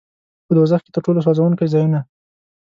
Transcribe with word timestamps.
په 0.45 0.51
دوزخ 0.57 0.81
کې 0.83 0.91
تر 0.95 1.01
ټولو 1.05 1.19
سوځوونکي 1.25 1.65
ځایونه. 1.73 1.99